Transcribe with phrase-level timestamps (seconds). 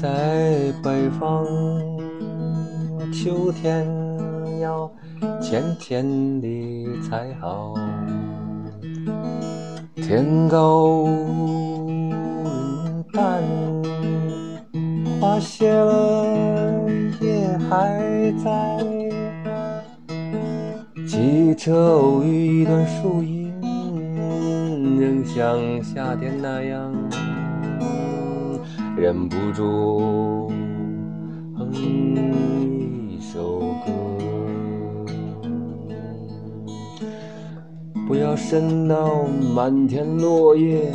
[0.00, 1.44] 在北方，
[3.12, 3.86] 秋天
[4.60, 4.90] 要
[5.40, 6.48] 甜甜的
[7.08, 7.74] 才好。
[9.94, 11.06] 天高
[11.86, 13.42] 云淡，
[15.20, 16.26] 花谢了
[17.20, 18.52] 叶还在。
[21.06, 23.52] 汽车偶遇一段树荫，
[24.98, 26.92] 仍像夏天那样。
[28.94, 30.48] 忍不住
[31.56, 31.72] 哼
[33.10, 33.92] 一首歌，
[38.06, 39.24] 不要伸到
[39.54, 40.92] 满天落叶，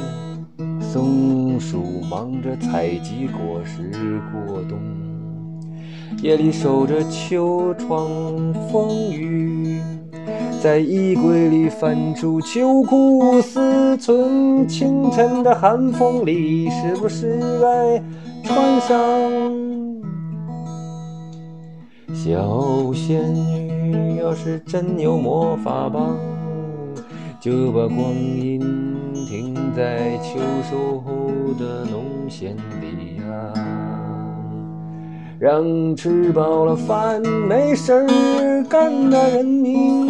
[0.79, 4.79] 松鼠忙着采集果实过冬，
[6.21, 9.81] 夜里守着秋窗风雨。
[10.61, 18.03] 在衣柜里翻出秋裤思忖，清晨的寒风里，是不是该
[18.44, 18.97] 穿上？
[22.13, 26.17] 小仙女要是真有魔法棒，
[27.39, 28.59] 就把光阴
[29.13, 33.97] 停在秋收后的农闲里呀。
[35.39, 40.07] 让吃饱了饭没事儿干的人民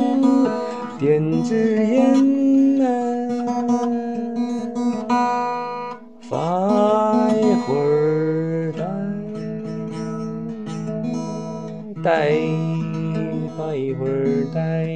[0.98, 2.16] 点支烟
[5.10, 8.86] 啊，发一会儿呆，
[12.02, 12.40] 呆
[13.58, 14.88] 发一会儿呆，